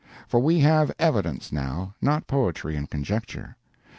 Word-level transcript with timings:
For 0.27 0.39
we 0.39 0.57
have 0.61 0.91
"evidence" 0.97 1.51
now 1.51 1.93
not 2.01 2.25
poetry 2.25 2.75
and 2.75 2.89
conjecture. 2.89 3.55